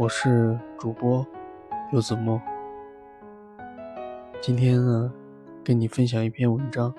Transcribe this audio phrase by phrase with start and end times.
[0.00, 1.26] 我是主播
[1.92, 2.40] 柚子墨，
[4.40, 5.12] 今天呢，
[5.62, 6.90] 跟你分享一篇文章。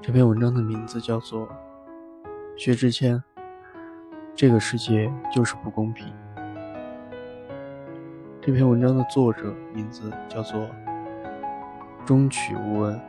[0.00, 1.48] 这篇文章的名字叫做
[2.56, 3.16] 《薛之谦》，
[4.36, 6.06] 这个世界就是不公平。
[8.40, 10.64] 这篇文章的作者名字叫做
[12.06, 13.00] 中曲无闻。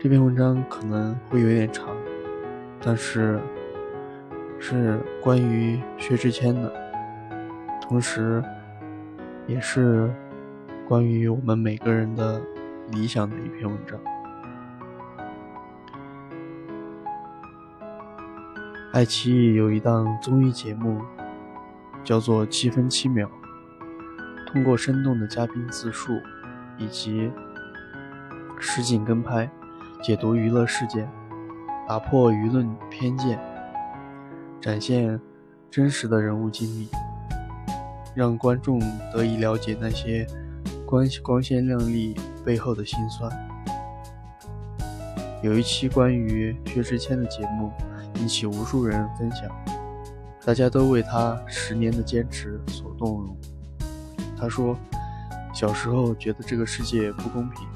[0.00, 1.86] 这篇文章可能会有点长，
[2.80, 3.40] 但是。
[4.64, 6.72] 是关于薛之谦的，
[7.80, 8.40] 同时，
[9.48, 10.08] 也是
[10.86, 12.40] 关于我们每个人的
[12.92, 13.98] 理想的一篇文章。
[18.92, 21.02] 爱奇艺有一档综艺节目，
[22.04, 23.28] 叫做《七分七秒》，
[24.52, 26.12] 通过生动的嘉宾自述
[26.78, 27.28] 以及
[28.60, 29.50] 实景跟拍，
[30.00, 31.10] 解读娱乐事件，
[31.88, 33.51] 打破舆论偏见。
[34.62, 35.20] 展现
[35.72, 36.88] 真实的人物经历，
[38.14, 38.78] 让观众
[39.12, 40.24] 得以了解那些
[40.86, 43.28] 光光鲜亮丽背后的辛酸。
[45.42, 47.72] 有一期关于薛之谦的节目，
[48.20, 49.50] 引起无数人分享，
[50.44, 53.36] 大家都为他十年的坚持所动容。
[54.38, 54.78] 他说
[55.52, 57.66] ：“小时候觉得这个世界不公平，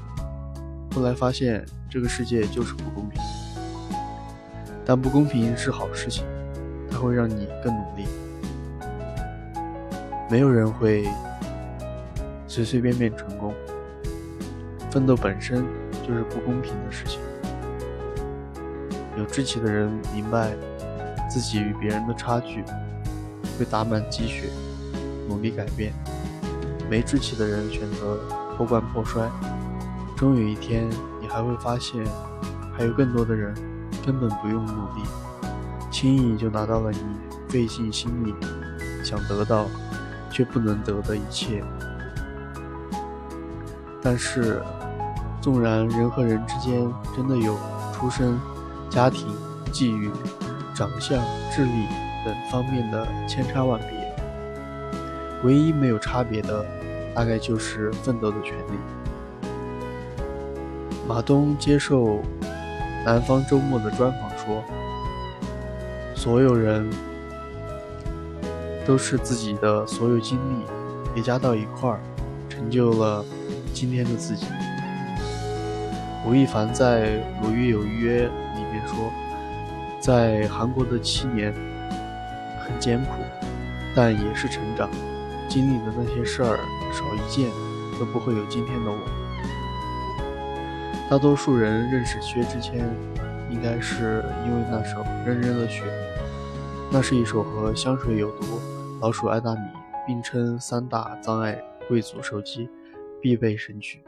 [0.95, 3.21] 后来发现这个世界就是不公平，
[4.85, 6.23] 但不公平是好事情。”
[6.97, 8.07] 它会让你更努力。
[10.31, 11.07] 没有人会
[12.47, 13.53] 随随便便成功，
[14.89, 15.63] 奋斗本身
[16.05, 17.19] 就是不公平的事情。
[19.15, 20.53] 有志气的人明白
[21.29, 22.63] 自己与别人的差距，
[23.59, 24.49] 会打满鸡血，
[25.29, 25.91] 努力改变；
[26.89, 28.17] 没志气的人选择
[28.57, 29.29] 破罐破摔，
[30.15, 30.89] 终有一天
[31.21, 32.03] 你还会发现，
[32.75, 33.53] 还有更多的人
[34.03, 35.03] 根本不用努力。
[35.99, 36.99] 轻易就拿到了你
[37.49, 38.31] 费尽心力
[39.03, 39.65] 想得到
[40.29, 41.63] 却不能得的一切。
[43.99, 44.61] 但是，
[45.41, 47.57] 纵然人和人之间真的有
[47.91, 48.39] 出身、
[48.91, 49.27] 家庭、
[49.71, 50.11] 际遇、
[50.75, 51.19] 长相、
[51.51, 51.87] 智力
[52.23, 54.15] 等方面的千差万别，
[55.43, 56.63] 唯一没有差别的，
[57.15, 59.49] 大概就是奋斗的权利。
[61.07, 62.03] 马东接受
[63.03, 64.63] 《南方周末》的专访说。
[66.27, 66.85] 所有人
[68.85, 70.65] 都是自己的所有经历
[71.13, 72.01] 叠加到一块儿，
[72.49, 73.23] 成就了
[73.73, 74.45] 今天的自己。
[76.25, 77.11] 吴亦凡在
[77.41, 78.27] 《鲁豫有约》
[78.57, 79.09] 里面说，
[80.01, 81.53] 在韩国的七年
[82.59, 83.11] 很艰苦，
[83.95, 84.89] 但也是成长。
[85.47, 86.59] 经历的那些事儿
[86.91, 87.49] 少一件，
[87.97, 88.97] 都不会有今天的我。
[91.09, 92.85] 大多数人认识薛之谦，
[93.49, 95.83] 应该是因为那首《认真的雪》。
[96.89, 98.45] 那是一首和《香水有毒》
[99.01, 99.59] 《老鼠爱大米》
[100.07, 102.69] 并称三大葬爱贵族手机
[103.21, 104.01] 必备神曲。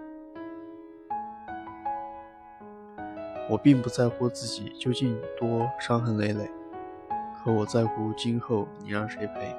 [3.50, 6.50] 我并不在乎自己究竟多伤痕累累，
[7.44, 9.53] 可我在乎今后你让谁陪。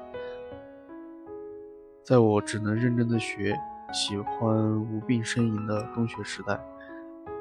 [2.03, 3.55] 在我只能认真的学、
[3.93, 6.59] 喜欢无病呻吟的中学时代，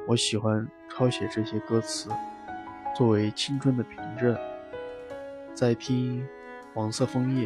[0.07, 2.09] 我喜欢抄写这些歌词，
[2.93, 4.37] 作为青春的凭证。
[5.59, 6.21] 在听
[6.73, 7.45] 《黄色枫叶》，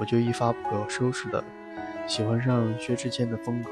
[0.00, 1.44] 我就一发不可收拾的
[2.04, 3.70] 喜欢上薛之谦的风格。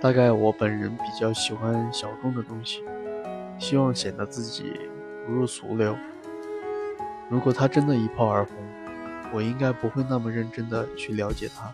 [0.00, 2.82] 大概我本人比较喜欢小众的东西，
[3.58, 4.80] 希望显得自己
[5.26, 5.94] 不入俗流。
[7.28, 8.54] 如果他真的一炮而红，
[9.30, 11.70] 我应该不会那么认真的去了解他，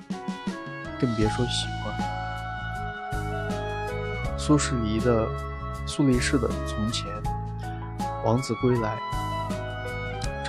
[1.01, 1.95] 更别说喜欢。
[4.37, 5.29] 苏轼离的
[5.87, 7.07] 苏黎世的从前，
[8.25, 8.99] 王子归来。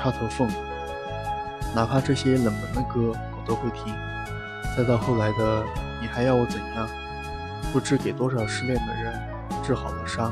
[0.06, 0.48] 插头凤，
[1.74, 3.92] 哪怕这些冷门的歌我都会听。
[4.78, 5.64] 再到后来的
[6.00, 6.88] 你还要我怎样？
[7.74, 9.20] 不知给多少失恋的人
[9.64, 10.32] 治好了伤。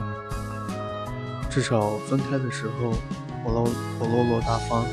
[1.50, 2.94] 至少分开的时候
[3.44, 3.64] 我落
[4.00, 4.86] 我落落大方。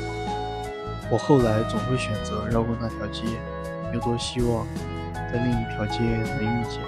[1.11, 3.21] 我后来总会选择绕过那条街，
[3.93, 4.65] 又多希望
[5.13, 6.81] 在另一条街能遇见。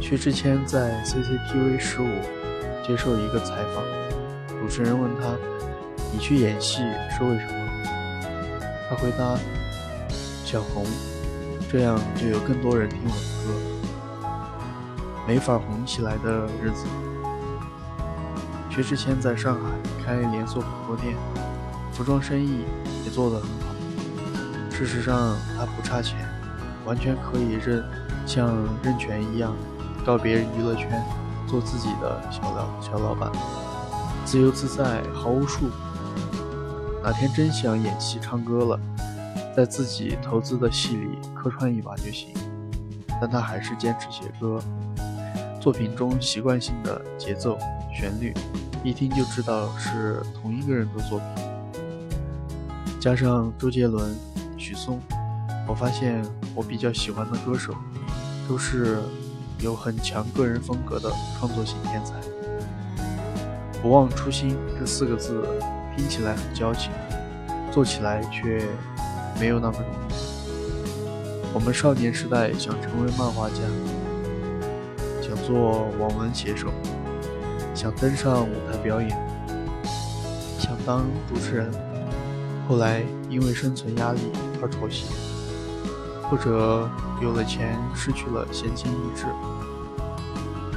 [0.00, 2.08] 薛之谦在 CCTV 十五
[2.86, 3.84] 接受一个采访。
[4.60, 5.34] 主持人问他
[6.12, 7.52] ：“你去演戏是为什么？”
[8.90, 9.38] 他回答
[10.44, 10.84] ：“想红，
[11.72, 13.14] 这样就有更多人听我的
[13.46, 13.54] 歌。
[15.26, 16.84] 没法红起来的日子，
[18.68, 19.70] 薛之谦在上海
[20.04, 21.16] 开连锁火锅店，
[21.92, 22.64] 服装生意
[23.04, 23.74] 也做得很好。
[24.70, 26.18] 事实上，他不差钱，
[26.84, 27.82] 完全可以任
[28.26, 29.56] 像任泉一样
[30.04, 31.02] 告别娱乐圈，
[31.46, 33.30] 做自己的小老小老板。”
[34.30, 35.70] 自由自在，毫无束缚。
[37.02, 38.80] 哪天真想演戏唱歌了，
[39.56, 42.28] 在自己投资的戏里客串一把就行。
[43.20, 44.62] 但他还是坚持写歌，
[45.60, 47.58] 作品中习惯性的节奏、
[47.92, 48.32] 旋律，
[48.84, 51.26] 一听就知道是同一个人的作品。
[53.00, 54.14] 加上周杰伦、
[54.56, 55.00] 许嵩，
[55.66, 56.24] 我发现
[56.54, 57.74] 我比较喜欢的歌手，
[58.48, 59.02] 都是
[59.58, 62.14] 有很强个人风格的创作型天才。
[63.82, 65.42] 不忘初心这四个字
[65.96, 66.92] 听起来很矫情，
[67.72, 68.62] 做起来却
[69.38, 70.12] 没有那么容易。
[71.54, 73.56] 我们少年时代想成为漫画家，
[75.22, 76.68] 想做网文写手，
[77.74, 79.10] 想登上舞台表演，
[80.58, 81.70] 想当主持人。
[82.68, 84.20] 后来因为生存压力
[84.62, 85.06] 而妥协，
[86.30, 86.88] 或者
[87.20, 89.24] 有了钱失去了闲情逸致。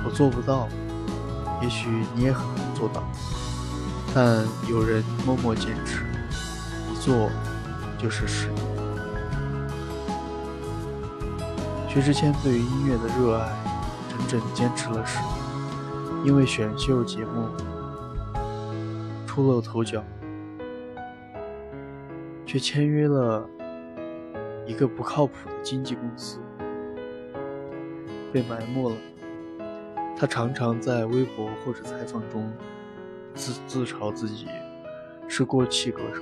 [0.03, 0.67] 我做不到，
[1.61, 2.44] 也许你也很
[2.83, 3.01] 做到，
[4.13, 6.03] 但有人默默坚持，
[6.91, 7.30] 一做
[7.97, 8.65] 就是十年。
[11.88, 13.50] 薛之谦对于音乐的热爱，
[14.09, 17.47] 整整坚持了十年，因为选秀节目
[19.25, 20.03] 出露头角。
[22.45, 23.50] 却签约了
[24.68, 26.38] 一个不靠谱的经纪公司，
[28.31, 28.95] 被埋没了。
[30.15, 32.51] 他常常在微博或者采访中
[33.36, 34.48] 自自嘲自己
[35.27, 36.21] 是过气歌手，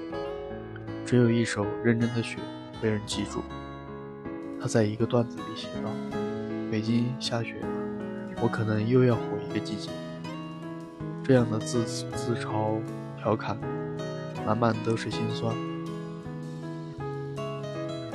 [1.06, 2.38] 只有一首《认真的雪》
[2.82, 3.42] 被人记住。
[4.60, 5.90] 他在一个段子里写道
[6.72, 7.68] ：“北京下雪了，
[8.42, 9.90] 我可能又要火一个季节。”
[11.24, 12.80] 这样的自自嘲
[13.18, 13.58] 调侃，
[14.46, 15.56] 满满都是心酸。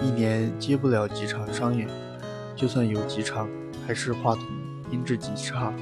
[0.02, 1.88] 一年接不了几场商演，
[2.54, 3.48] 就算有几场，
[3.86, 4.44] 还是话筒
[4.90, 5.72] 音质极差，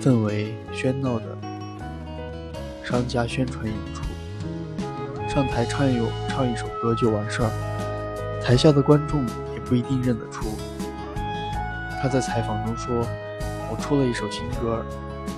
[0.00, 1.24] 氛围喧闹的
[2.82, 4.02] 商家宣传演出。
[5.28, 5.98] 上台唱一
[6.28, 7.50] 唱一首歌就完事儿，
[8.42, 9.24] 台下的观众
[9.54, 10.48] 也不一定认得出。
[12.02, 12.94] 他在采访中说
[13.70, 14.84] ：“我出了一首新歌，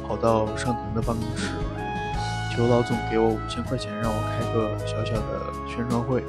[0.06, 1.52] 跑到上腾的办公室，
[2.54, 6.24] 求老总给我五千块钱，让我开个小小的宣传会。”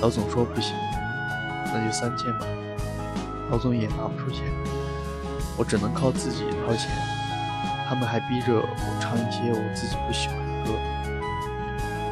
[0.00, 0.74] 老总说不行，
[1.66, 2.46] 那就三千吧。
[3.50, 4.44] 老总也拿不出钱，
[5.62, 6.90] 我只能靠自己掏钱。
[7.88, 10.72] 他们还逼着我唱一些我自己不喜欢的歌。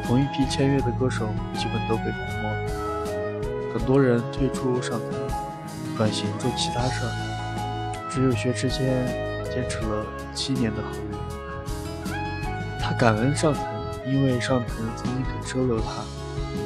[0.07, 5.05] 同一批签约的歌手基本都被埋没了，很多人退出上台，
[5.97, 7.11] 转型做其他事儿。
[8.09, 9.05] 只有薛之谦
[9.43, 11.17] 坚持了七年的合约。
[12.79, 13.65] 他感恩上腾，
[14.05, 16.05] 因为上腾曾经肯收留他。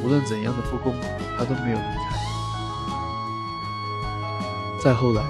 [0.04, 0.94] 无论怎样的不公，
[1.36, 2.16] 他都没有离开。
[4.84, 5.24] 再后来，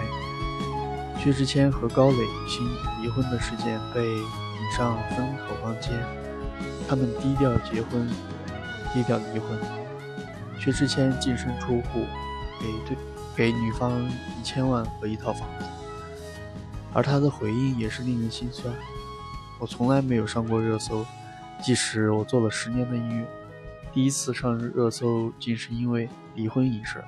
[1.26, 2.18] 薛之谦和高磊
[2.48, 2.64] 鑫
[3.02, 5.92] 离婚的事件被引上风口浪尖，
[6.88, 8.08] 他们低调结婚，
[8.94, 9.60] 低调离婚。
[10.60, 12.06] 薛之谦净身出户，
[12.62, 12.98] 给对
[13.36, 14.08] 给女方
[14.40, 15.66] 一千万和一套房子，
[16.94, 18.72] 而他的回应也是令人心酸。
[19.60, 21.04] 我从来没有上过热搜，
[21.60, 23.26] 即使我做了十年的音乐。
[23.92, 27.04] 第一次上热搜，竟是因为离婚一事。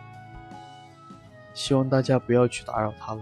[1.54, 3.22] 希望大家不要去打扰他了，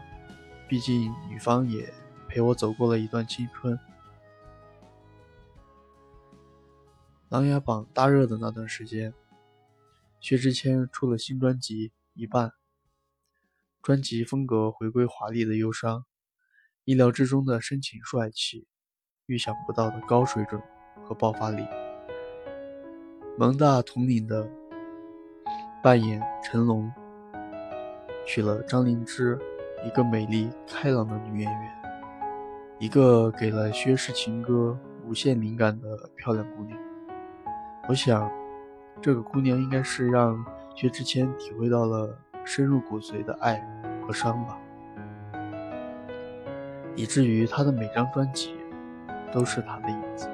[0.68, 1.94] 毕竟女方也
[2.28, 3.80] 陪我走过了一段青春。
[7.30, 9.14] 琅琊榜大热的那段时间，
[10.20, 12.50] 薛之谦出了新专辑《一半》，
[13.82, 16.06] 专辑风格回归华丽的忧伤，
[16.84, 18.68] 意料之中的深情帅气，
[19.26, 20.62] 预想不到的高水准
[21.04, 21.66] 和爆发力。
[23.38, 24.50] 蒙大统领的
[25.84, 26.92] 扮演成龙，
[28.26, 29.38] 娶了张灵芝，
[29.86, 31.72] 一个美丽开朗的女演员，
[32.80, 34.76] 一个给了薛氏情歌
[35.06, 36.76] 无限灵感的漂亮姑娘。
[37.88, 38.28] 我想，
[39.00, 43.64] 这个姑娘应该是让薛之谦体会到了深入骨髓的爱
[44.02, 44.58] 和伤吧，
[46.96, 48.56] 以至于他的每张专辑
[49.32, 50.28] 都是他的影子。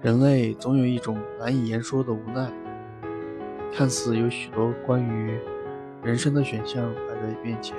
[0.00, 2.50] 人类总有一种难以言说的无奈，
[3.74, 5.38] 看似有许多关于
[6.04, 7.74] 人生的选项摆在面前，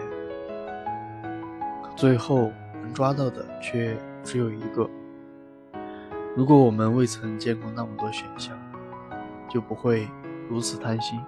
[1.83, 2.51] 可最后
[2.81, 4.89] 能抓到的却只有一个。
[6.35, 8.57] 如果我们未曾见过那么多选项，
[9.47, 10.09] 就不会
[10.49, 11.21] 如此贪心，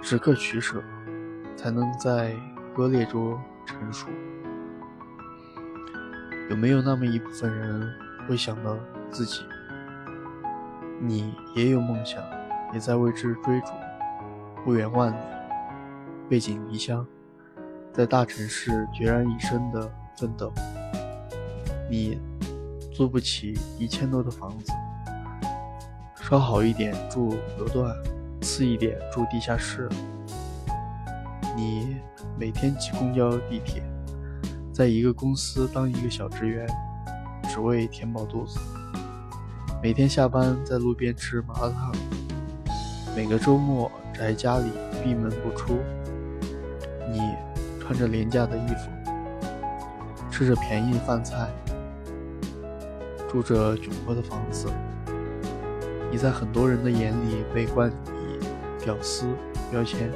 [0.00, 0.82] 时刻取舍，
[1.54, 2.34] 才能在
[2.74, 4.08] 割裂中成熟。
[6.48, 7.86] 有没有那么一部分人
[8.26, 8.78] 会想到
[9.10, 9.42] 自己？
[10.98, 12.24] 你也有梦想，
[12.72, 13.72] 也在为之追逐，
[14.64, 15.16] 不远万里，
[16.28, 17.06] 背井离乡，
[17.90, 20.52] 在大城市孑然一身的奋斗。
[21.90, 22.20] 你
[22.94, 24.70] 租不起一千多的房子，
[26.16, 27.96] 稍好一点住楼段，
[28.42, 29.88] 次一点住地下室。
[31.56, 31.96] 你
[32.38, 33.82] 每天挤公交、地铁，
[34.70, 36.66] 在一个公司当一个小职员，
[37.48, 38.60] 只为填饱肚子。
[39.82, 41.92] 每天下班在路边吃麻辣烫，
[43.16, 44.70] 每个周末宅家里
[45.02, 45.78] 闭门不出。
[47.10, 47.34] 你
[47.80, 48.90] 穿着廉价的衣服，
[50.30, 51.48] 吃着便宜饭菜。
[53.30, 54.68] 住着窘迫的房子，
[56.10, 58.38] 你在很多人的眼里被冠以
[58.82, 59.26] “屌丝”
[59.70, 60.10] 标签。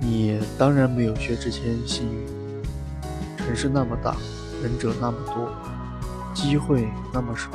[0.00, 2.26] 你当然没有薛之谦幸运。
[3.36, 4.16] 城市那么大，
[4.62, 5.48] 忍者那么多，
[6.34, 7.50] 机会那么少，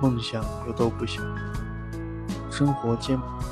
[0.00, 1.20] 梦想又都不小，
[2.48, 3.43] 生活艰苦。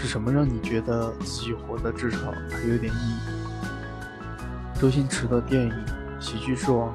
[0.00, 4.80] 是什么让你觉得自己活得至少还有点意义？
[4.80, 5.72] 周星驰的电影
[6.24, 6.88] 《喜剧之王》。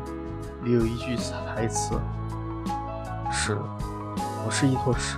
[0.64, 1.18] 里有一句
[1.54, 2.00] 台词
[3.30, 3.58] ：“屎，
[4.46, 5.18] 我是一坨屎。”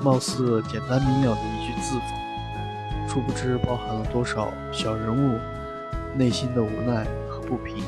[0.00, 5.40] 貌似简单明了的一句自讽，殊不知包含了多少小人物
[6.14, 7.82] 内心的无奈和不平。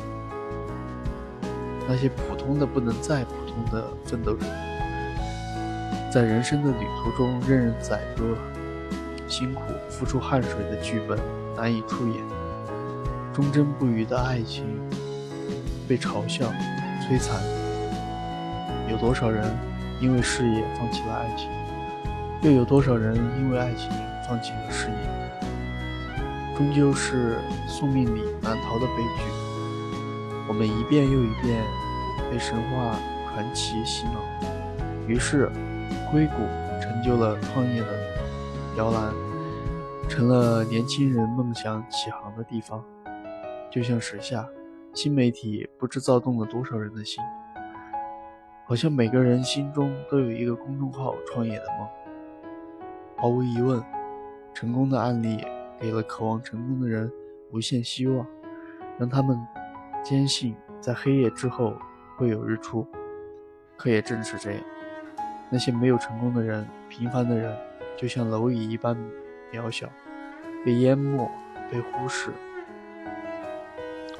[1.87, 4.45] 那些普通的不能再普通的奋斗者，
[6.11, 8.37] 在人生的旅途中任人宰割，
[9.27, 11.19] 辛苦付出汗水的剧本
[11.55, 12.17] 难以出演，
[13.33, 14.65] 忠贞不渝的爱情。
[15.87, 16.51] 被嘲笑、
[17.01, 17.41] 摧残，
[18.89, 19.45] 有多少人
[20.01, 21.49] 因为事业放弃了爱情？
[22.41, 23.89] 又有多少人因为爱情
[24.27, 26.57] 放弃了事业？
[26.57, 27.37] 终究是
[27.67, 29.23] 宿命里难逃的悲剧。
[30.49, 31.63] 我们一遍又一遍
[32.29, 32.99] 被神话
[33.33, 34.19] 传奇洗脑，
[35.07, 35.49] 于是
[36.11, 36.33] 硅谷
[36.81, 37.87] 成就了创业的
[38.77, 39.13] 摇篮，
[40.07, 42.83] 成了年轻人梦想起航的地方，
[43.69, 44.47] 就像时下。
[44.93, 47.23] 新媒体不知躁动了多少人的心，
[48.65, 51.87] 好像每个人心中都有一个公众号创业的梦。
[53.15, 53.79] 毫无疑问，
[54.55, 55.45] 成功的案例
[55.79, 57.11] 给了渴望成功的人
[57.51, 58.25] 无限希望，
[58.97, 59.37] 让他们
[60.03, 61.75] 坚信在黑夜之后
[62.15, 62.87] 会有日出。
[63.75, 64.61] 可也正是这样，
[65.49, 67.55] 那些没有成功的人、平凡的人，
[67.97, 68.97] 就像蝼蚁一般
[69.53, 69.87] 渺小，
[70.65, 71.29] 被淹没，
[71.71, 72.31] 被忽视。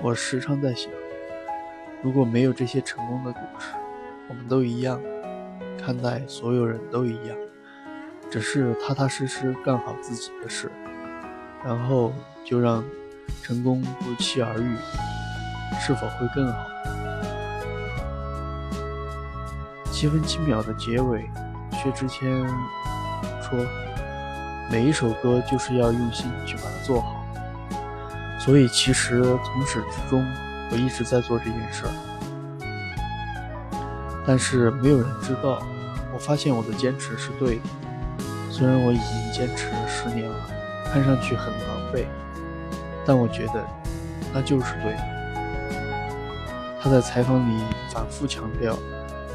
[0.01, 0.91] 我时常在想，
[2.01, 3.73] 如果没有这些成功的故事，
[4.29, 5.01] 我们都一样，
[5.77, 7.37] 看待所有人都一样，
[8.29, 10.71] 只是踏踏实实干好自己的事，
[11.65, 12.13] 然后
[12.45, 12.83] 就让
[13.41, 14.75] 成功不期而遇，
[15.81, 16.76] 是否会更好？
[19.99, 21.27] 七分七秒的结尾，
[21.71, 22.29] 薛之谦
[23.41, 23.57] 说
[24.69, 27.25] ：“每一首歌就是要用心去把它做好。”
[28.39, 30.23] 所以，其实从始至终，
[30.69, 31.91] 我一直在做这件事儿，
[34.23, 35.63] 但是没有人知道。
[36.13, 37.61] 我发现我的坚持是对的，
[38.51, 40.35] 虽然我已经坚持了十年了，
[40.93, 42.05] 看上去很狼狈，
[43.03, 43.65] 但我觉得
[44.31, 45.01] 那就是对的。
[46.79, 48.77] 他在采访里反复强调，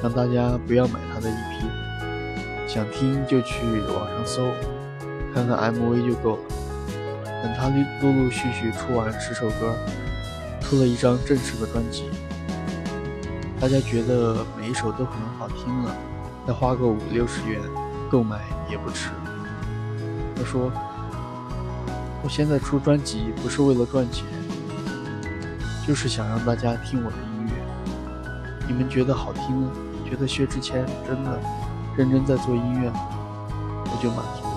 [0.02, 4.42] 让大家不要买他的 EP，想听就去网上搜，
[5.32, 6.42] 看看 MV 就够了。
[7.40, 9.73] 等他陆陆续续出完十首歌，
[10.61, 12.11] 出了一张正式的专辑，
[13.61, 15.94] 大家觉得每一首都很好听了，
[16.49, 17.61] 再花个五六十元
[18.11, 19.11] 购买也不迟。
[20.35, 20.73] 他说
[22.25, 24.26] ：“我现在出专辑不是为了赚钱，
[25.87, 27.52] 就是想让大家听我的音乐。
[28.66, 29.71] 你们觉得好听了，
[30.12, 31.40] 觉得薛之谦真的
[31.97, 34.52] 认真在做音乐，我就满足了。”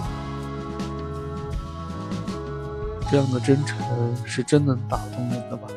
[3.10, 3.80] 这样的真诚
[4.26, 5.70] 是真能打动人的吧？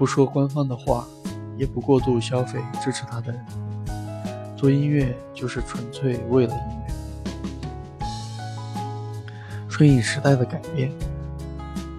[0.00, 1.06] 不说官方的话，
[1.56, 3.46] 也不过度消费支持他的人。
[4.56, 8.06] 做音乐就是纯粹为了音乐。
[9.68, 10.90] 顺应时代的改变，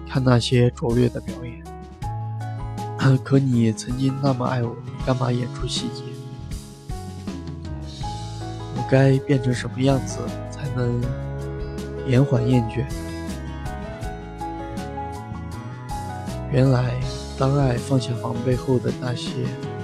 [0.06, 1.62] 看那些拙劣的表演。
[3.24, 6.11] 可你曾经那么爱我，干嘛演出细节？
[8.92, 10.18] 该变成什么样子
[10.50, 11.00] 才能
[12.06, 12.84] 延缓厌倦？
[16.52, 17.00] 原来，
[17.38, 19.30] 当爱放下防备后的那些，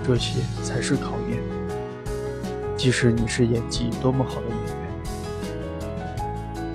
[0.06, 1.38] 这些才是考验。
[2.76, 6.66] 即使你是演技多么好的演员，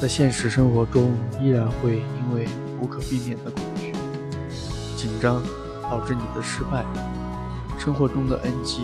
[0.00, 2.48] 在现实生活中依然会因为
[2.80, 3.92] 无可避免的恐惧、
[4.96, 5.42] 紧张，
[5.82, 6.86] 导致你的失败。
[7.78, 8.82] 生活中的 NG，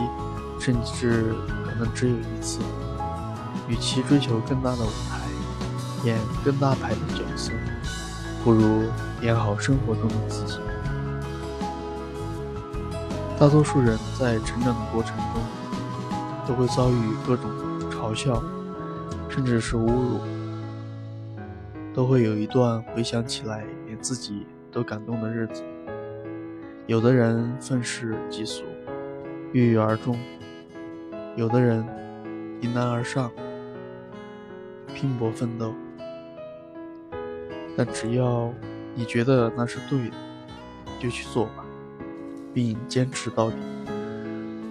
[0.61, 1.35] 甚至
[1.78, 2.61] 可能只有一次。
[3.68, 5.18] 与其追求更大的舞台，
[6.04, 7.52] 演更大牌的角色。
[8.45, 8.85] 不如
[9.23, 10.61] 演好生活中的自己。
[13.38, 15.42] 大多数人在成长的过程中，
[16.47, 16.95] 都会遭遇
[17.26, 17.50] 各种
[17.90, 18.40] 嘲笑，
[19.28, 20.21] 甚至是侮辱，
[21.92, 25.64] 都会有一段回想起来连自己都感动的日子。
[26.87, 28.62] 有的人愤世嫉俗，
[29.52, 30.14] 郁郁而终；
[31.37, 31.87] 有的人
[32.62, 33.31] 迎难而上，
[34.95, 35.75] 拼搏奋斗。
[37.76, 38.50] 但只要
[38.95, 40.16] 你觉得那是对的，
[40.99, 41.64] 就去做吧。
[42.55, 43.57] 并坚持到底，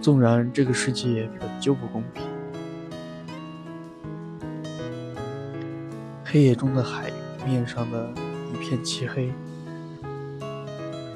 [0.02, 2.24] 纵然这个世界本就不公平。
[6.24, 7.12] 黑夜中的海
[7.46, 8.12] 面上的
[8.52, 9.32] 一片漆黑，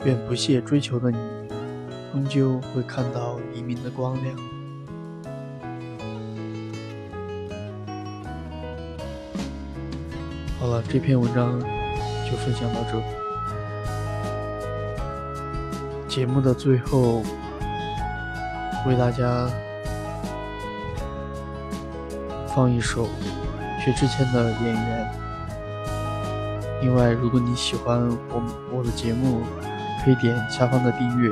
[0.06, 1.18] 愿不懈追求的你，
[2.13, 4.59] 终究会看到黎明的光亮。
[10.60, 11.58] 好了，这篇文章
[12.30, 13.01] 就分享到这。
[16.10, 17.24] 节目的最后，
[18.86, 19.50] 为大家
[22.54, 23.08] 放一首
[23.80, 25.12] 薛之谦的《演员》。
[26.82, 29.44] 另外，如果你喜欢我我的节目，
[30.04, 31.32] 可以点下方的订阅。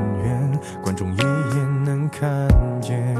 [0.81, 2.47] 观众一眼能看
[2.81, 3.15] 见。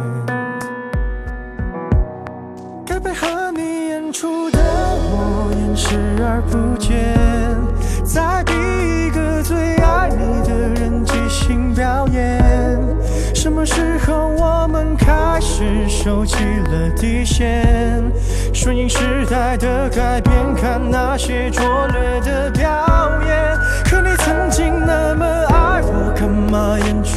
[2.85, 7.15] 该配合你演出的我演视而不见，
[8.03, 12.41] 在逼一个最爱你的人即兴表演。
[13.33, 18.03] 什么时候我们开始收起了底线？
[18.53, 22.69] 顺应时代的改变，看那些拙劣的表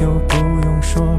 [0.00, 1.18] 又不用说